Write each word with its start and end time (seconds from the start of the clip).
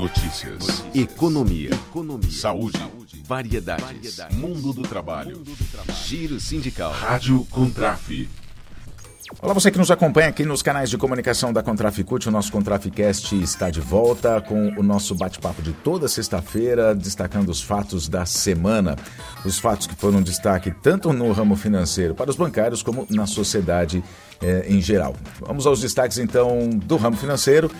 Notícias. 0.00 0.52
Notícias. 0.52 0.96
Economia. 0.96 1.70
Economia. 1.74 2.30
Saúde. 2.30 2.78
Saúde. 2.78 3.22
Variedades. 3.22 3.84
Variedades. 3.84 4.36
Mundo 4.38 4.72
do 4.72 4.80
trabalho. 4.82 5.36
Mundo 5.36 5.54
do 5.54 5.64
trabalho. 5.70 5.98
Giro 6.06 6.40
sindical. 6.40 6.90
Rádio 6.90 7.46
Contraf. 7.50 8.26
Olá, 9.42 9.52
você 9.52 9.70
que 9.70 9.78
nos 9.78 9.90
acompanha 9.90 10.28
aqui 10.28 10.44
nos 10.44 10.62
canais 10.62 10.88
de 10.88 10.96
comunicação 10.96 11.52
da 11.52 11.62
Contraficute. 11.62 12.28
O 12.28 12.32
nosso 12.32 12.50
Contraficast 12.50 13.36
está 13.40 13.70
de 13.70 13.80
volta 13.80 14.40
com 14.40 14.68
o 14.76 14.82
nosso 14.82 15.14
bate-papo 15.14 15.60
de 15.60 15.72
toda 15.72 16.08
sexta-feira, 16.08 16.94
destacando 16.94 17.50
os 17.50 17.62
fatos 17.62 18.08
da 18.08 18.24
semana. 18.24 18.96
Os 19.44 19.58
fatos 19.58 19.86
que 19.86 19.94
foram 19.94 20.22
destaque 20.22 20.70
tanto 20.82 21.12
no 21.12 21.30
ramo 21.30 21.56
financeiro 21.56 22.14
para 22.14 22.30
os 22.30 22.36
bancários 22.36 22.82
como 22.82 23.06
na 23.10 23.26
sociedade 23.26 24.02
eh, 24.40 24.64
em 24.66 24.80
geral. 24.80 25.14
Vamos 25.40 25.66
aos 25.66 25.80
destaques 25.80 26.16
então 26.18 26.70
do 26.70 26.96
ramo 26.96 27.16
financeiro. 27.16 27.70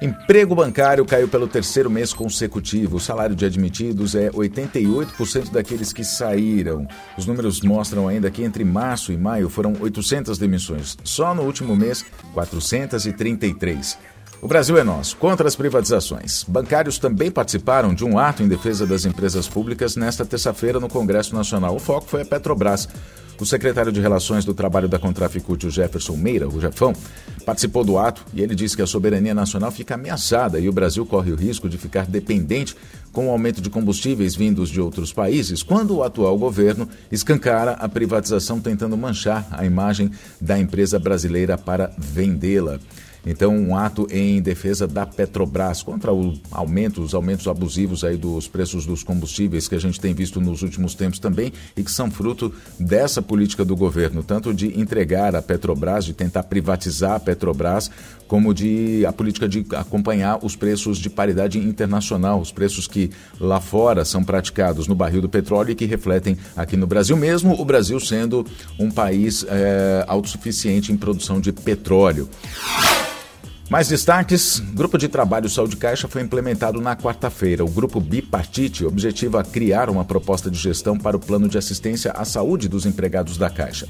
Emprego 0.00 0.54
bancário 0.54 1.04
caiu 1.04 1.26
pelo 1.26 1.48
terceiro 1.48 1.90
mês 1.90 2.12
consecutivo. 2.12 2.96
O 2.96 3.00
salário 3.00 3.34
de 3.34 3.44
admitidos 3.44 4.14
é 4.14 4.30
88% 4.30 5.50
daqueles 5.50 5.92
que 5.92 6.04
saíram. 6.04 6.86
Os 7.16 7.26
números 7.26 7.60
mostram 7.62 8.06
ainda 8.06 8.30
que 8.30 8.44
entre 8.44 8.64
março 8.64 9.10
e 9.10 9.16
maio 9.16 9.48
foram 9.48 9.74
800 9.80 10.38
demissões. 10.38 10.96
Só 11.02 11.34
no 11.34 11.42
último 11.42 11.74
mês, 11.74 12.04
433. 12.32 13.98
O 14.40 14.46
Brasil 14.46 14.78
é 14.78 14.84
nosso, 14.84 15.16
contra 15.16 15.48
as 15.48 15.56
privatizações. 15.56 16.44
Bancários 16.44 16.96
também 16.98 17.28
participaram 17.28 17.92
de 17.92 18.04
um 18.04 18.20
ato 18.20 18.40
em 18.40 18.46
defesa 18.46 18.86
das 18.86 19.04
empresas 19.04 19.48
públicas 19.48 19.96
nesta 19.96 20.24
terça-feira 20.24 20.78
no 20.78 20.88
Congresso 20.88 21.34
Nacional. 21.34 21.74
O 21.74 21.80
foco 21.80 22.06
foi 22.06 22.22
a 22.22 22.24
Petrobras. 22.24 22.88
O 23.40 23.46
secretário 23.46 23.92
de 23.92 24.00
Relações 24.00 24.44
do 24.44 24.52
Trabalho 24.52 24.88
da 24.88 24.98
Contraficute, 24.98 25.68
o 25.68 25.70
Jefferson 25.70 26.16
Meira, 26.16 26.48
o 26.48 26.60
Jefão, 26.60 26.92
participou 27.46 27.84
do 27.84 27.96
ato 27.96 28.24
e 28.34 28.42
ele 28.42 28.52
disse 28.52 28.74
que 28.74 28.82
a 28.82 28.86
soberania 28.86 29.32
nacional 29.32 29.70
fica 29.70 29.94
ameaçada 29.94 30.58
e 30.58 30.68
o 30.68 30.72
Brasil 30.72 31.06
corre 31.06 31.30
o 31.30 31.36
risco 31.36 31.68
de 31.68 31.78
ficar 31.78 32.04
dependente 32.06 32.74
com 33.12 33.28
o 33.28 33.30
aumento 33.30 33.60
de 33.60 33.70
combustíveis 33.70 34.34
vindos 34.34 34.68
de 34.68 34.80
outros 34.80 35.12
países, 35.12 35.62
quando 35.62 35.94
o 35.94 36.02
atual 36.02 36.36
governo 36.36 36.88
escancara 37.12 37.72
a 37.72 37.88
privatização 37.88 38.60
tentando 38.60 38.96
manchar 38.96 39.46
a 39.52 39.64
imagem 39.64 40.10
da 40.40 40.58
empresa 40.58 40.98
brasileira 40.98 41.56
para 41.56 41.92
vendê-la. 41.96 42.80
Então, 43.26 43.56
um 43.56 43.76
ato 43.76 44.06
em 44.10 44.40
defesa 44.40 44.86
da 44.86 45.04
Petrobras 45.04 45.82
contra 45.82 46.12
o 46.12 46.34
aumento, 46.50 47.02
os 47.02 47.14
aumentos 47.14 47.46
abusivos 47.46 48.04
aí 48.04 48.16
dos 48.16 48.48
preços 48.48 48.86
dos 48.86 49.02
combustíveis 49.02 49.68
que 49.68 49.74
a 49.74 49.80
gente 49.80 50.00
tem 50.00 50.14
visto 50.14 50.40
nos 50.40 50.62
últimos 50.62 50.94
tempos 50.94 51.18
também 51.18 51.52
e 51.76 51.82
que 51.82 51.90
são 51.90 52.10
fruto 52.10 52.52
dessa 52.78 53.20
política 53.20 53.64
do 53.64 53.76
governo, 53.76 54.22
tanto 54.22 54.54
de 54.54 54.78
entregar 54.78 55.34
a 55.34 55.42
Petrobras, 55.42 56.04
de 56.04 56.12
tentar 56.12 56.44
privatizar 56.44 57.12
a 57.12 57.20
Petrobras, 57.20 57.90
como 58.28 58.52
de 58.52 59.04
a 59.06 59.12
política 59.12 59.48
de 59.48 59.64
acompanhar 59.74 60.38
os 60.42 60.54
preços 60.54 60.98
de 60.98 61.08
paridade 61.08 61.58
internacional, 61.58 62.38
os 62.38 62.52
preços 62.52 62.86
que 62.86 63.10
lá 63.40 63.60
fora 63.60 64.04
são 64.04 64.22
praticados 64.22 64.86
no 64.86 64.94
barril 64.94 65.22
do 65.22 65.28
petróleo 65.28 65.72
e 65.72 65.74
que 65.74 65.86
refletem 65.86 66.36
aqui 66.54 66.76
no 66.76 66.86
Brasil, 66.86 67.16
mesmo 67.16 67.60
o 67.60 67.64
Brasil 67.64 67.98
sendo 67.98 68.46
um 68.78 68.90
país 68.90 69.44
é, 69.48 70.04
autossuficiente 70.06 70.92
em 70.92 70.96
produção 70.96 71.40
de 71.40 71.52
petróleo. 71.52 72.28
Mais 73.68 73.86
destaques: 73.86 74.60
Grupo 74.72 74.96
de 74.96 75.08
Trabalho 75.08 75.48
Saúde 75.48 75.76
Caixa 75.76 76.08
foi 76.08 76.22
implementado 76.22 76.80
na 76.80 76.96
quarta-feira. 76.96 77.64
O 77.64 77.70
grupo 77.70 78.00
bipartite 78.00 78.86
objetiva 78.86 79.44
criar 79.44 79.90
uma 79.90 80.04
proposta 80.04 80.50
de 80.50 80.58
gestão 80.58 80.96
para 80.96 81.16
o 81.16 81.20
plano 81.20 81.48
de 81.48 81.58
assistência 81.58 82.12
à 82.12 82.24
saúde 82.24 82.66
dos 82.66 82.86
empregados 82.86 83.36
da 83.36 83.50
Caixa. 83.50 83.86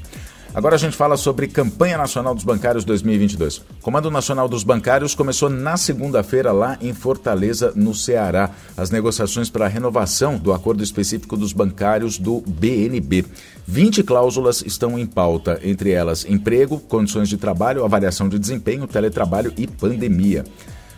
Agora 0.53 0.75
a 0.75 0.79
gente 0.79 0.97
fala 0.97 1.15
sobre 1.15 1.47
Campanha 1.47 1.95
Nacional 1.95 2.33
dos 2.33 2.43
Bancários 2.43 2.83
2022. 2.83 3.57
O 3.57 3.63
Comando 3.81 4.09
Nacional 4.09 4.49
dos 4.49 4.63
Bancários 4.63 5.13
começou 5.13 5.47
na 5.47 5.77
segunda-feira 5.77 6.51
lá 6.51 6.75
em 6.81 6.91
Fortaleza, 6.91 7.71
no 7.75 7.93
Ceará, 7.93 8.49
as 8.75 8.89
negociações 8.89 9.47
para 9.47 9.65
a 9.65 9.69
renovação 9.69 10.37
do 10.37 10.51
acordo 10.51 10.83
específico 10.83 11.37
dos 11.37 11.53
bancários 11.53 12.17
do 12.17 12.41
BNB. 12.47 13.25
20 13.67 14.01
cláusulas 14.01 14.63
estão 14.65 14.97
em 14.97 15.05
pauta, 15.05 15.59
entre 15.63 15.91
elas 15.91 16.25
emprego, 16.25 16.79
condições 16.79 17.29
de 17.29 17.37
trabalho, 17.37 17.85
avaliação 17.85 18.27
de 18.27 18.39
desempenho, 18.39 18.87
teletrabalho 18.87 19.53
e 19.55 19.67
pandemia. 19.67 20.43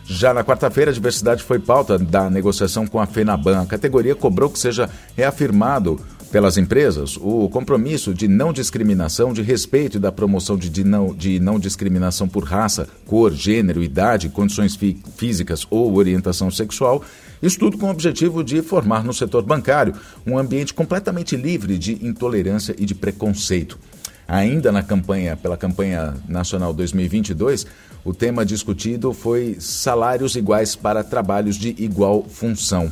Já 0.04 0.34
na 0.34 0.42
quarta-feira, 0.42 0.90
a 0.90 0.94
diversidade 0.94 1.42
foi 1.42 1.58
pauta 1.58 1.98
da 1.98 2.28
negociação 2.28 2.86
com 2.86 3.00
a 3.00 3.06
FENABAN. 3.06 3.62
A 3.62 3.66
categoria 3.66 4.14
cobrou 4.14 4.50
que 4.50 4.58
seja 4.58 4.90
reafirmado 5.16 6.00
pelas 6.32 6.56
empresas 6.56 7.18
o 7.18 7.46
compromisso 7.50 8.14
de 8.14 8.26
não 8.26 8.54
discriminação, 8.54 9.34
de 9.34 9.42
respeito 9.42 9.98
e 9.98 10.00
da 10.00 10.10
promoção 10.10 10.56
de, 10.56 10.70
de, 10.70 10.82
não, 10.82 11.14
de 11.14 11.38
não 11.38 11.60
discriminação 11.60 12.26
por 12.26 12.42
raça, 12.42 12.88
cor, 13.06 13.32
gênero, 13.32 13.82
idade, 13.82 14.30
condições 14.30 14.74
fí 14.74 14.98
físicas 15.14 15.66
ou 15.68 15.94
orientação 15.94 16.50
sexual. 16.50 17.04
Isso 17.42 17.58
tudo 17.58 17.76
com 17.76 17.86
o 17.86 17.90
objetivo 17.90 18.42
de 18.42 18.62
formar 18.62 19.04
no 19.04 19.12
setor 19.12 19.42
bancário 19.42 19.94
um 20.26 20.38
ambiente 20.38 20.72
completamente 20.72 21.36
livre 21.36 21.76
de 21.76 22.04
intolerância 22.04 22.74
e 22.78 22.86
de 22.86 22.94
preconceito. 22.94 23.78
Ainda 24.26 24.72
na 24.72 24.82
campanha, 24.82 25.36
pela 25.36 25.58
campanha 25.58 26.14
nacional 26.26 26.72
2022, 26.72 27.66
o 28.02 28.14
tema 28.14 28.46
discutido 28.46 29.12
foi 29.12 29.56
salários 29.60 30.34
iguais 30.34 30.74
para 30.74 31.04
trabalhos 31.04 31.56
de 31.56 31.74
igual 31.78 32.24
função. 32.24 32.90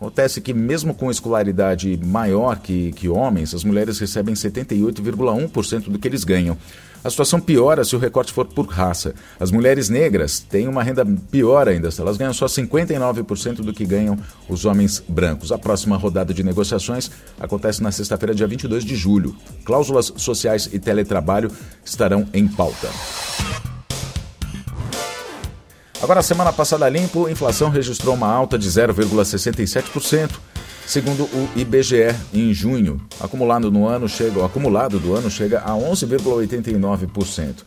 Acontece 0.00 0.40
que, 0.40 0.54
mesmo 0.54 0.94
com 0.94 1.10
escolaridade 1.10 2.00
maior 2.02 2.58
que, 2.58 2.90
que 2.92 3.06
homens, 3.06 3.54
as 3.54 3.62
mulheres 3.62 3.98
recebem 3.98 4.34
78,1% 4.34 5.90
do 5.90 5.98
que 5.98 6.08
eles 6.08 6.24
ganham. 6.24 6.56
A 7.04 7.10
situação 7.10 7.38
piora 7.38 7.84
se 7.84 7.94
o 7.94 7.98
recorte 7.98 8.32
for 8.32 8.46
por 8.46 8.66
raça. 8.66 9.14
As 9.38 9.50
mulheres 9.50 9.90
negras 9.90 10.40
têm 10.40 10.66
uma 10.68 10.82
renda 10.82 11.04
pior 11.30 11.68
ainda, 11.68 11.90
elas 11.98 12.16
ganham 12.16 12.32
só 12.32 12.46
59% 12.46 13.56
do 13.56 13.74
que 13.74 13.84
ganham 13.84 14.18
os 14.48 14.64
homens 14.64 15.02
brancos. 15.06 15.52
A 15.52 15.58
próxima 15.58 15.98
rodada 15.98 16.32
de 16.32 16.42
negociações 16.42 17.10
acontece 17.38 17.82
na 17.82 17.92
sexta-feira, 17.92 18.34
dia 18.34 18.46
22 18.46 18.86
de 18.86 18.96
julho. 18.96 19.36
Cláusulas 19.66 20.14
sociais 20.16 20.66
e 20.72 20.78
teletrabalho 20.78 21.50
estarão 21.84 22.26
em 22.32 22.48
pauta. 22.48 22.88
Agora, 26.10 26.22
semana 26.22 26.52
passada 26.52 26.88
limpo, 26.88 27.26
a 27.26 27.30
inflação 27.30 27.70
registrou 27.70 28.16
uma 28.16 28.26
alta 28.26 28.58
de 28.58 28.68
0,67%, 28.68 30.40
segundo 30.84 31.22
o 31.22 31.48
IBGE 31.54 32.12
em 32.34 32.52
junho. 32.52 33.00
Acumulado 33.20 33.70
no 33.70 33.86
ano 33.86 34.08
chega, 34.08 34.40
o 34.40 34.44
acumulado 34.44 34.98
do 34.98 35.14
ano 35.14 35.30
chega 35.30 35.60
a 35.60 35.70
11,89%. 35.70 37.64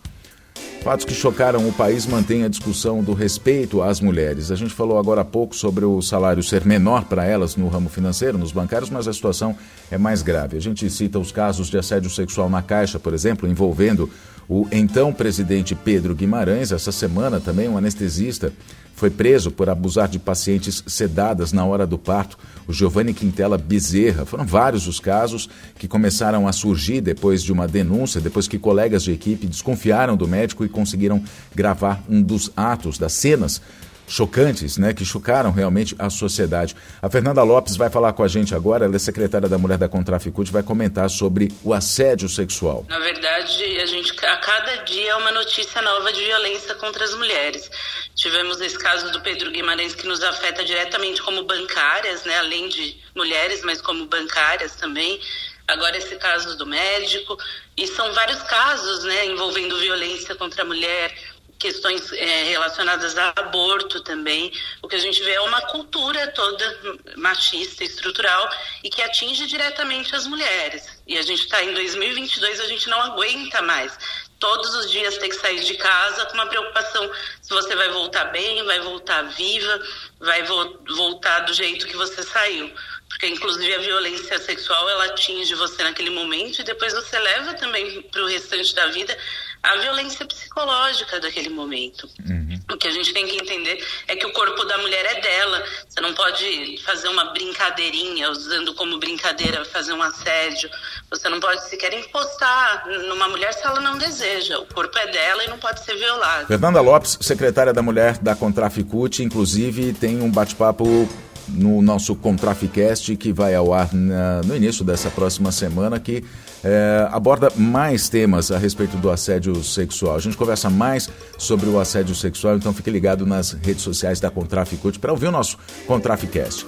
Fatos 0.84 1.06
que 1.06 1.14
chocaram 1.14 1.66
o 1.66 1.72
país 1.72 2.06
mantêm 2.06 2.44
a 2.44 2.50
discussão 2.50 3.02
do 3.02 3.14
respeito 3.14 3.82
às 3.82 4.02
mulheres. 4.02 4.52
A 4.52 4.56
gente 4.58 4.74
falou 4.74 5.00
agora 5.00 5.22
há 5.22 5.26
pouco 5.26 5.56
sobre 5.56 5.86
o 5.86 6.02
salário 6.02 6.44
ser 6.44 6.66
menor 6.66 7.06
para 7.06 7.24
elas 7.24 7.56
no 7.56 7.70
ramo 7.70 7.88
financeiro, 7.88 8.38
nos 8.38 8.52
bancários, 8.52 8.90
mas 8.90 9.08
a 9.08 9.14
situação 9.14 9.56
é 9.90 9.98
mais 9.98 10.22
grave. 10.22 10.58
A 10.58 10.60
gente 10.60 10.90
cita 10.90 11.18
os 11.18 11.32
casos 11.32 11.70
de 11.70 11.78
assédio 11.78 12.10
sexual 12.10 12.50
na 12.50 12.62
Caixa, 12.62 13.00
por 13.00 13.14
exemplo, 13.14 13.48
envolvendo 13.48 14.10
o 14.50 14.68
então 14.74 15.14
presidente 15.14 15.74
Pedro 15.74 16.14
Guimarães, 16.14 16.74
essa 16.74 16.92
semana 16.92 17.40
também, 17.40 17.70
um 17.70 17.78
anestesista, 17.78 18.52
foi 18.96 19.10
preso 19.10 19.52
por 19.52 19.70
abusar 19.70 20.08
de 20.08 20.20
pacientes 20.20 20.84
sedadas 20.88 21.52
na 21.52 21.66
hora 21.66 21.86
do 21.86 21.98
parto, 21.98 22.38
o 22.68 22.74
Giovanni 22.74 23.14
Quintela 23.14 23.58
Bezerra. 23.58 24.26
Foram 24.26 24.46
vários 24.46 24.88
os 24.88 25.00
casos 25.00 25.50
que 25.78 25.88
começaram 25.88 26.48
a 26.48 26.54
surgir 26.54 27.02
depois 27.02 27.42
de 27.42 27.52
uma 27.52 27.68
denúncia, 27.68 28.22
depois 28.22 28.48
que 28.48 28.60
colegas 28.60 29.04
de 29.04 29.12
equipe 29.12 29.48
desconfiaram 29.48 30.16
do 30.16 30.28
médico 30.28 30.64
e 30.64 30.70
conseguiram 30.70 31.24
gravar 31.54 32.04
um 32.08 32.22
dos 32.22 32.52
atos, 32.56 32.98
das 32.98 33.14
cenas 33.14 33.62
chocantes, 34.08 34.78
né, 34.78 34.94
que 34.94 35.06
chocaram 35.06 35.52
realmente 35.52 35.96
a 35.98 36.10
sociedade. 36.10 36.76
A 37.02 37.10
Fernanda 37.10 37.44
Lopes 37.44 37.76
vai 37.76 37.90
falar 37.90 38.14
com 38.14 38.24
a 38.24 38.28
gente 38.28 38.54
agora, 38.54 38.86
ela 38.86 38.96
é 38.96 39.00
secretária 39.00 39.48
da 39.48 39.58
Mulher 39.58 39.78
da 39.78 39.90
Contraficute, 39.90 40.52
vai 40.52 40.64
comentar 40.64 41.10
sobre 41.10 41.52
o 41.64 41.74
assédio 41.74 42.28
sexual. 42.30 42.86
Na 42.90 43.00
verdade, 43.00 43.64
a 43.82 43.86
gente 43.86 44.14
a 44.26 44.38
cada 44.38 44.76
dia 44.84 45.12
é 45.12 45.16
uma 45.16 45.32
notícia 45.32 45.82
nova 45.82 46.12
de 46.12 46.24
violência 46.24 46.76
contra 46.76 47.04
as 47.04 47.16
mulheres. 47.16 47.70
Tivemos 48.16 48.62
esse 48.62 48.78
caso 48.78 49.12
do 49.12 49.22
Pedro 49.22 49.52
Guimarães 49.52 49.96
que 49.96 50.08
nos 50.08 50.24
afeta 50.24 50.64
diretamente 50.64 51.22
como 51.22 51.44
bancárias, 51.44 52.24
né, 52.26 52.38
além 52.40 52.70
de 52.70 52.96
mulheres, 53.16 53.62
mas 53.64 53.82
como 53.82 54.06
bancárias 54.06 54.76
também. 54.76 55.20
Agora 55.68 55.98
esse 55.98 56.16
caso 56.18 56.58
do 56.58 56.66
médico 56.66 57.38
e 57.78 57.88
são 57.88 58.14
vários 58.14 58.42
casos, 58.44 59.04
né, 59.06 59.26
envolvendo 59.28 59.78
violência 59.80 60.36
contra 60.36 60.62
a 60.62 60.66
mulher, 60.66 61.16
questões 61.64 62.12
é, 62.12 62.44
relacionadas 62.44 63.18
a 63.18 63.30
aborto 63.38 64.02
também. 64.02 64.52
O 64.82 64.88
que 64.90 64.98
a 64.98 65.00
gente 65.00 65.24
vê 65.24 65.32
é 65.32 65.42
uma 65.42 65.62
cultura 65.62 66.28
toda 66.28 66.98
machista, 67.16 67.86
estrutural 67.86 68.50
e 68.84 68.90
que 68.90 69.02
atinge 69.02 69.48
diretamente 69.48 70.14
as 70.14 70.28
mulheres. 70.28 71.02
E 71.08 71.18
a 71.18 71.22
gente 71.22 71.40
está 71.40 71.64
em 71.64 71.74
2022, 71.74 72.60
a 72.60 72.68
gente 72.68 72.90
não 72.90 73.02
aguenta 73.02 73.62
mais. 73.62 73.98
Todos 74.40 74.76
os 74.76 74.92
dias 74.92 75.18
ter 75.18 75.30
que 75.30 75.36
sair 75.36 75.64
de 75.64 75.76
casa 75.76 76.26
com 76.26 76.34
uma 76.34 76.48
preocupação 76.48 77.10
se 77.42 77.50
você 77.54 77.74
vai 77.78 77.90
voltar 77.92 78.26
bem, 78.26 78.62
vai 78.66 78.82
voltar 78.82 79.22
viva, 79.22 79.82
vai 80.20 80.44
vo 80.44 80.80
voltar 80.98 81.40
do 81.42 81.54
jeito 81.54 81.88
que 81.88 81.96
você 81.96 82.22
saiu 82.24 82.74
porque 83.14 83.28
inclusive 83.28 83.74
a 83.74 83.80
violência 83.80 84.40
sexual 84.40 84.90
ela 84.90 85.06
atinge 85.06 85.54
você 85.54 85.84
naquele 85.84 86.10
momento 86.10 86.62
e 86.62 86.64
depois 86.64 86.94
você 86.94 87.18
leva 87.18 87.54
também 87.54 88.02
para 88.02 88.24
o 88.24 88.28
restante 88.28 88.74
da 88.74 88.88
vida 88.88 89.16
a 89.62 89.78
violência 89.78 90.26
psicológica 90.26 91.22
daquele 91.22 91.48
momento. 91.48 92.10
Uhum. 92.28 92.60
O 92.70 92.78
que 92.78 92.86
a 92.86 92.92
gente 92.92 93.14
tem 93.14 93.26
que 93.26 93.38
entender 93.38 93.82
é 94.10 94.16
que 94.16 94.26
o 94.26 94.34
corpo 94.34 94.66
da 94.66 94.78
mulher 94.80 95.06
é 95.06 95.22
dela. 95.22 95.64
Você 95.88 96.02
não 96.02 96.14
pode 96.14 96.78
fazer 96.84 97.08
uma 97.08 97.32
brincadeirinha, 97.32 98.30
usando 98.30 98.74
como 98.74 99.00
brincadeira 99.00 99.64
fazer 99.64 99.94
um 99.94 100.02
assédio. 100.02 100.70
Você 101.10 101.30
não 101.30 101.40
pode 101.40 101.70
sequer 101.70 101.94
impostar 101.94 102.86
numa 103.08 103.30
mulher 103.30 103.54
se 103.54 103.66
ela 103.66 103.80
não 103.80 103.98
deseja. 103.98 104.60
O 104.60 104.66
corpo 104.66 104.98
é 104.98 105.08
dela 105.08 105.46
e 105.46 105.48
não 105.48 105.58
pode 105.58 105.82
ser 105.86 105.96
violado. 105.96 106.48
Fernanda 106.48 106.82
Lopes, 106.82 107.18
secretária 107.22 107.72
da 107.72 107.82
Mulher 107.82 108.18
da 108.18 108.36
Contraficute, 108.36 109.24
inclusive 109.24 109.94
tem 109.94 110.22
um 110.22 110.30
bate-papo 110.30 111.08
no 111.50 111.82
nosso 111.82 112.16
Contraficast, 112.16 113.16
que 113.18 113.32
vai 113.32 113.56
ao 113.56 113.74
ar 113.74 113.94
na, 113.94 114.42
no 114.44 114.56
início 114.56 114.84
dessa 114.84 115.10
próxima 115.10 115.52
semana, 115.52 116.00
que 116.00 116.24
é, 116.64 117.08
aborda 117.12 117.52
mais 117.56 118.08
temas 118.10 118.52
a 118.52 118.58
respeito 118.58 118.98
do 118.98 119.10
assédio 119.10 119.64
sexual. 119.64 120.16
A 120.16 120.20
gente 120.20 120.38
conversa 120.38 120.70
mais 120.70 121.10
sobre 121.38 121.68
o 121.68 121.80
assédio 121.80 122.16
sexual, 122.16 122.56
então 122.56 122.74
fique 122.74 122.90
ligado 122.90 123.26
nas 123.26 123.52
redes 123.52 123.82
sociais 123.84 124.20
da 124.20 124.30
Contraficute 124.30 125.00
para 125.00 125.12
ouvir 125.12 125.28
o 125.28 125.32
nosso 125.32 125.58
Contraficast. 125.86 126.66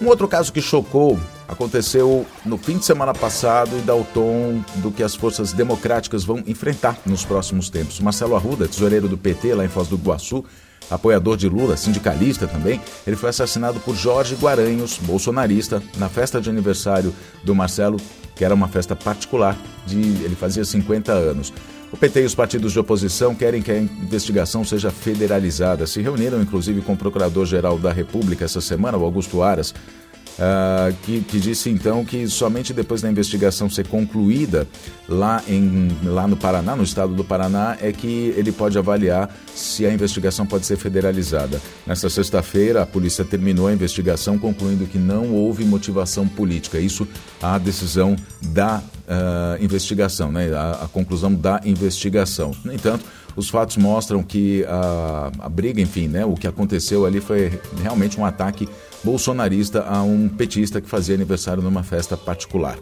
Um 0.00 0.08
outro 0.08 0.28
caso 0.28 0.52
que 0.52 0.60
chocou 0.60 1.18
aconteceu 1.48 2.26
no 2.44 2.58
fim 2.58 2.76
de 2.76 2.84
semana 2.84 3.14
passado 3.14 3.78
e 3.78 3.80
dá 3.80 3.94
o 3.94 4.04
tom 4.04 4.62
do 4.76 4.90
que 4.90 5.02
as 5.02 5.14
forças 5.14 5.52
democráticas 5.52 6.22
vão 6.22 6.42
enfrentar 6.46 6.98
nos 7.06 7.24
próximos 7.24 7.70
tempos. 7.70 7.98
Marcelo 8.00 8.36
Arruda, 8.36 8.68
tesoureiro 8.68 9.08
do 9.08 9.16
PT 9.16 9.54
lá 9.54 9.64
em 9.64 9.68
Foz 9.68 9.88
do 9.88 9.96
Iguaçu, 9.96 10.44
apoiador 10.90 11.36
de 11.36 11.48
Lula, 11.48 11.76
sindicalista 11.76 12.46
também, 12.46 12.80
ele 13.06 13.16
foi 13.16 13.30
assassinado 13.30 13.80
por 13.80 13.96
Jorge 13.96 14.34
Guaranhos, 14.36 14.98
bolsonarista, 14.98 15.82
na 15.96 16.08
festa 16.08 16.40
de 16.40 16.50
aniversário 16.50 17.14
do 17.42 17.54
Marcelo, 17.54 17.98
que 18.34 18.44
era 18.44 18.54
uma 18.54 18.68
festa 18.68 18.94
particular, 18.94 19.56
de 19.86 19.98
ele 19.98 20.36
fazia 20.36 20.64
50 20.64 21.10
anos. 21.10 21.52
O 21.96 21.98
PT 21.98 22.20
e 22.20 22.24
os 22.26 22.34
partidos 22.34 22.72
de 22.74 22.78
oposição 22.78 23.34
querem 23.34 23.62
que 23.62 23.72
a 23.72 23.78
investigação 23.78 24.62
seja 24.62 24.90
federalizada. 24.90 25.86
Se 25.86 26.02
reuniram, 26.02 26.42
inclusive, 26.42 26.82
com 26.82 26.92
o 26.92 26.96
Procurador-Geral 26.96 27.78
da 27.78 27.90
República 27.90 28.44
essa 28.44 28.60
semana, 28.60 28.98
o 28.98 29.04
Augusto 29.04 29.42
Aras, 29.42 29.70
uh, 29.70 30.94
que, 31.04 31.22
que, 31.22 31.40
disse 31.40 31.70
então 31.70 32.04
que 32.04 32.28
somente 32.28 32.74
depois 32.74 33.00
da 33.00 33.10
investigação 33.10 33.70
ser 33.70 33.88
concluída 33.88 34.68
lá, 35.08 35.42
em, 35.48 35.88
lá 36.04 36.28
no 36.28 36.36
Paraná, 36.36 36.76
no 36.76 36.82
estado 36.82 37.14
do 37.14 37.24
Paraná, 37.24 37.78
é 37.80 37.90
que 37.92 38.34
ele 38.36 38.52
pode 38.52 38.76
avaliar 38.76 39.34
se 39.54 39.86
a 39.86 39.90
investigação 39.90 40.44
pode 40.44 40.66
ser 40.66 40.76
federalizada. 40.76 41.62
Nesta 41.86 42.10
sexta-feira, 42.10 42.82
a 42.82 42.86
polícia 42.86 43.24
terminou 43.24 43.68
a 43.68 43.72
investigação, 43.72 44.38
concluindo 44.38 44.84
que 44.84 44.98
não 44.98 45.32
houve 45.32 45.64
motivação 45.64 46.28
política. 46.28 46.78
Isso 46.78 47.08
a 47.40 47.56
decisão 47.56 48.16
da 48.42 48.82
uh, 49.06 49.62
investigação, 49.62 50.30
né? 50.30 50.52
A, 50.52 50.84
a, 50.84 50.88
conclusão 50.88 51.32
da 51.32 51.60
investigação. 51.64 52.54
No 52.64 52.72
entanto, 52.72 53.04
os 53.34 53.48
fatos 53.48 53.76
mostram 53.76 54.22
que 54.22 54.64
a, 54.64 55.30
a 55.40 55.48
briga, 55.48 55.80
enfim, 55.80 56.08
né? 56.08 56.24
o 56.24 56.34
que 56.34 56.46
aconteceu 56.46 57.04
ali 57.04 57.20
foi 57.20 57.58
realmente 57.82 58.18
um 58.18 58.24
ataque 58.24 58.68
bolsonarista 59.04 59.82
a 59.82 60.02
um 60.02 60.28
petista 60.28 60.80
que 60.80 60.88
fazia 60.88 61.14
aniversário 61.14 61.62
numa 61.62 61.82
festa 61.82 62.16
particular. 62.16 62.78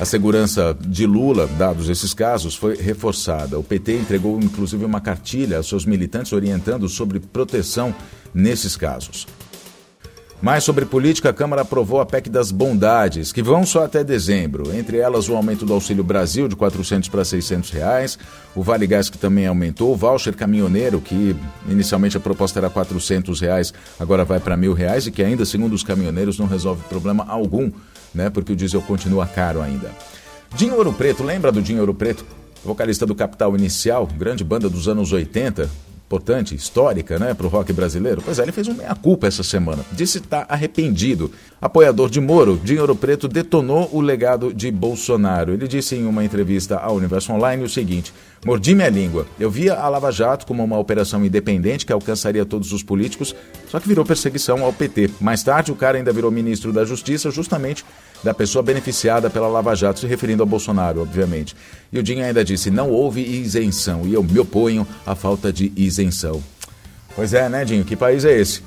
A 0.00 0.04
segurança 0.04 0.76
de 0.80 1.06
Lula, 1.06 1.46
dados 1.46 1.88
esses 1.88 2.14
casos, 2.14 2.56
foi 2.56 2.76
reforçada. 2.76 3.58
O 3.58 3.62
PT 3.62 3.98
entregou 3.98 4.38
inclusive 4.40 4.84
uma 4.84 5.00
cartilha 5.00 5.58
aos 5.58 5.68
seus 5.68 5.84
militantes 5.84 6.32
orientando 6.32 6.88
sobre 6.88 7.20
proteção 7.20 7.94
nesses 8.34 8.76
casos. 8.76 9.26
Mais 10.42 10.64
sobre 10.64 10.84
política, 10.84 11.30
a 11.30 11.32
Câmara 11.32 11.62
aprovou 11.62 12.00
a 12.00 12.04
PEC 12.04 12.28
das 12.28 12.50
bondades, 12.50 13.30
que 13.30 13.40
vão 13.40 13.64
só 13.64 13.84
até 13.84 14.02
dezembro. 14.02 14.76
Entre 14.76 14.98
elas, 14.98 15.28
o 15.28 15.36
aumento 15.36 15.64
do 15.64 15.72
Auxílio 15.72 16.02
Brasil 16.02 16.48
de 16.48 16.56
400 16.56 17.08
para 17.08 17.24
600 17.24 17.70
reais, 17.70 18.18
o 18.52 18.60
Vale 18.60 18.84
Gás 18.84 19.08
que 19.08 19.16
também 19.16 19.46
aumentou, 19.46 19.92
o 19.92 19.96
voucher 19.96 20.34
caminhoneiro, 20.34 21.00
que 21.00 21.36
inicialmente 21.68 22.16
a 22.16 22.20
proposta 22.20 22.58
era 22.58 22.68
400 22.68 23.40
reais, 23.40 23.72
agora 24.00 24.24
vai 24.24 24.40
para 24.40 24.56
mil 24.56 24.72
reais 24.72 25.06
e 25.06 25.12
que 25.12 25.22
ainda, 25.22 25.44
segundo 25.44 25.74
os 25.74 25.84
caminhoneiros, 25.84 26.40
não 26.40 26.46
resolve 26.46 26.82
problema 26.88 27.24
algum, 27.28 27.70
né? 28.12 28.28
Porque 28.28 28.52
o 28.52 28.56
diesel 28.56 28.82
continua 28.82 29.28
caro 29.28 29.62
ainda. 29.62 29.92
Dinho 30.56 30.74
Ouro 30.74 30.92
Preto, 30.92 31.22
lembra 31.22 31.52
do 31.52 31.62
Dinho 31.62 31.78
Ouro 31.78 31.94
Preto? 31.94 32.26
Vocalista 32.64 33.06
do 33.06 33.14
Capital 33.14 33.54
Inicial, 33.56 34.08
grande 34.18 34.42
banda 34.42 34.68
dos 34.68 34.88
anos 34.88 35.12
80, 35.12 35.70
importante, 36.12 36.54
histórica, 36.54 37.18
né, 37.18 37.32
para 37.32 37.46
o 37.46 37.48
rock 37.48 37.72
brasileiro? 37.72 38.20
Pois 38.22 38.38
é, 38.38 38.42
ele 38.42 38.52
fez 38.52 38.68
um 38.68 38.74
meia-culpa 38.74 39.26
essa 39.26 39.42
semana. 39.42 39.82
Disse 39.92 40.18
estar 40.18 40.44
tá 40.44 40.54
arrependido. 40.54 41.30
Apoiador 41.60 42.10
de 42.10 42.20
Moro, 42.20 42.60
Dinheiro 42.62 42.94
Preto 42.94 43.26
detonou 43.26 43.88
o 43.90 44.00
legado 44.00 44.52
de 44.52 44.70
Bolsonaro. 44.70 45.54
Ele 45.54 45.66
disse 45.66 45.96
em 45.96 46.04
uma 46.04 46.22
entrevista 46.22 46.76
ao 46.76 46.96
Universo 46.96 47.32
Online 47.32 47.64
o 47.64 47.68
seguinte: 47.68 48.12
Mordi 48.44 48.74
minha 48.74 48.90
língua. 48.90 49.26
Eu 49.40 49.50
via 49.50 49.74
a 49.74 49.88
Lava 49.88 50.10
Jato 50.10 50.46
como 50.46 50.62
uma 50.62 50.78
operação 50.78 51.24
independente 51.24 51.86
que 51.86 51.92
alcançaria 51.92 52.44
todos 52.44 52.72
os 52.72 52.82
políticos, 52.82 53.34
só 53.70 53.80
que 53.80 53.88
virou 53.88 54.04
perseguição 54.04 54.64
ao 54.64 54.72
PT. 54.72 55.10
Mais 55.20 55.42
tarde, 55.42 55.72
o 55.72 55.76
cara 55.76 55.96
ainda 55.96 56.12
virou 56.12 56.30
ministro 56.30 56.72
da 56.72 56.84
Justiça, 56.84 57.30
justamente 57.30 57.84
da 58.22 58.34
pessoa 58.34 58.62
beneficiada 58.62 59.30
pela 59.30 59.48
Lava 59.48 59.74
Jato, 59.74 60.00
se 60.00 60.06
referindo 60.06 60.42
ao 60.42 60.46
Bolsonaro, 60.48 61.02
obviamente. 61.02 61.56
E 61.92 61.98
o 61.98 62.02
Dinho 62.02 62.24
ainda 62.24 62.44
disse: 62.44 62.70
não 62.70 62.90
houve 62.90 63.20
isenção 63.20 64.02
e 64.06 64.14
eu 64.14 64.22
me 64.22 64.38
oponho 64.38 64.86
à 65.06 65.14
falta 65.14 65.52
de 65.52 65.72
isenção. 65.76 66.01
Pois 67.14 67.34
é, 67.34 67.48
né, 67.48 67.64
Dinho? 67.64 67.84
Que 67.84 67.94
país 67.94 68.24
é 68.24 68.38
esse? 68.38 68.62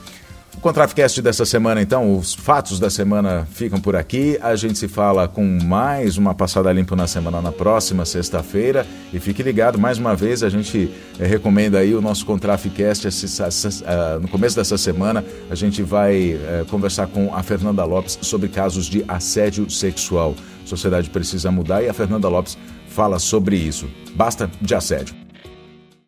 O 0.58 0.62
Contraficast 0.62 1.22
dessa 1.22 1.46
semana, 1.46 1.82
então, 1.82 2.18
os 2.18 2.34
fatos 2.34 2.80
da 2.80 2.90
semana 2.90 3.46
ficam 3.52 3.80
por 3.80 3.96
aqui. 3.96 4.38
A 4.42 4.56
gente 4.56 4.80
se 4.80 4.88
fala 4.88 5.28
com 5.28 5.44
mais 5.64 6.18
uma 6.18 6.34
passada 6.34 6.72
limpa 6.72 6.96
na 6.96 7.08
semana 7.08 7.42
na 7.42 7.52
próxima 7.52 8.06
sexta-feira. 8.06 8.88
E 9.14 9.20
fique 9.20 9.44
ligado, 9.44 9.78
mais 9.78 9.98
uma 9.98 10.16
vez, 10.16 10.44
a 10.44 10.50
gente 10.50 10.90
eh, 11.20 11.26
recomenda 11.28 11.80
aí 11.80 11.94
o 11.94 12.02
nosso 12.02 12.26
Contraficast. 12.26 13.06
Uh, 13.08 14.20
no 14.22 14.28
começo 14.28 14.56
dessa 14.56 14.78
semana, 14.78 15.24
a 15.50 15.56
gente 15.56 15.84
vai 15.84 16.36
uh, 16.36 16.66
conversar 16.68 17.08
com 17.08 17.36
a 17.36 17.44
Fernanda 17.44 17.84
Lopes 17.84 18.18
sobre 18.22 18.48
casos 18.48 18.86
de 18.86 19.04
assédio 19.08 19.70
sexual. 19.70 20.36
A 20.64 20.68
sociedade 20.68 21.10
precisa 21.10 21.52
mudar 21.52 21.84
e 21.84 21.90
a 21.90 21.94
Fernanda 21.94 22.28
Lopes 22.30 22.58
fala 22.90 23.20
sobre 23.20 23.58
isso. 23.58 23.88
Basta 24.16 24.50
de 24.62 24.74
assédio. 24.74 25.25